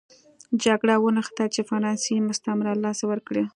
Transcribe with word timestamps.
جګړه 0.63 0.95
ونښته 0.99 1.45
چې 1.53 1.61
فرانسې 1.69 2.13
مستعمره 2.29 2.71
له 2.75 2.81
لاسه 2.85 3.03
ورکړه. 3.07 3.43